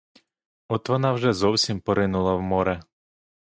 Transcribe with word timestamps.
От 0.67 0.89
вона 0.89 1.13
вже 1.13 1.33
зовсім 1.33 1.81
поринула 1.81 2.35
в 2.35 2.41
море. 2.41 2.81